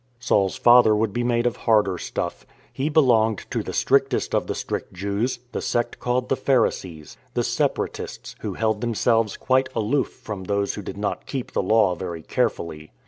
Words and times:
Saul's 0.19 0.55
father 0.57 0.95
would 0.95 1.13
be 1.13 1.23
made 1.23 1.45
of 1.45 1.57
harder 1.57 1.99
stuff. 1.99 2.43
He 2.73 2.89
belonged 2.89 3.45
to 3.51 3.61
the 3.61 3.71
strictest 3.71 4.33
of 4.33 4.47
the 4.47 4.55
strict 4.55 4.93
Jews, 4.93 5.37
the 5.51 5.61
sect 5.61 5.99
called 5.99 6.27
the 6.27 6.35
Pharisees— 6.35 7.17
the 7.35 7.43
Separatists 7.43 8.35
who 8.39 8.55
held 8.55 8.81
them 8.81 8.95
selves 8.95 9.37
quite 9.37 9.69
aloof 9.75 10.09
from 10.13 10.45
those 10.45 10.73
who 10.73 10.81
did 10.81 10.97
not 10.97 11.27
keep 11.27 11.51
the 11.51 11.61
Law 11.61 11.93
very 11.93 12.23
carefully. 12.23 12.89